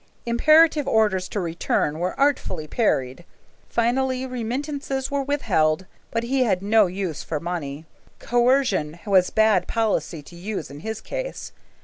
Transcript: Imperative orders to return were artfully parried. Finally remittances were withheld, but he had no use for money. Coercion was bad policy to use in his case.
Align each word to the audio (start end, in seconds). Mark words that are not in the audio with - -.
Imperative 0.25 0.87
orders 0.87 1.27
to 1.29 1.39
return 1.39 1.99
were 1.99 2.19
artfully 2.19 2.65
parried. 2.65 3.23
Finally 3.69 4.25
remittances 4.25 5.11
were 5.11 5.21
withheld, 5.21 5.85
but 6.09 6.23
he 6.23 6.43
had 6.43 6.63
no 6.63 6.87
use 6.87 7.21
for 7.21 7.39
money. 7.39 7.85
Coercion 8.17 8.97
was 9.05 9.29
bad 9.29 9.67
policy 9.67 10.23
to 10.23 10.35
use 10.35 10.71
in 10.71 10.79
his 10.79 11.01
case. 11.01 11.51